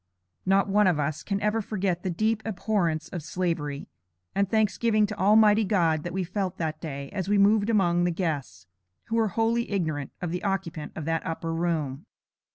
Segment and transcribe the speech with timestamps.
[0.47, 3.87] Not one of us can ever forget the deep abhorrence of Slavery,
[4.33, 8.09] and thanksgiving to Almighty God, that we felt that day as we moved among the
[8.09, 8.65] guests,
[9.09, 12.07] who were wholly ignorant of the occupant of that upper room.